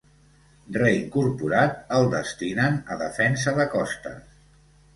Reincorporat, 0.77 1.77
el 1.99 2.09
destinen 2.15 2.81
a 2.95 2.99
Defensa 3.05 3.57
de 3.63 3.69
Costes. 3.77 4.21